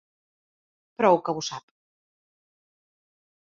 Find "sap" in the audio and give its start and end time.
1.51-1.69